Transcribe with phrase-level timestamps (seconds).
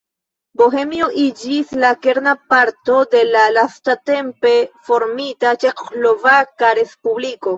[0.59, 4.53] Bohemio iĝis la kerna parto de la lastatempe
[4.89, 7.47] formita Ĉeĥoslovaka Respubliko.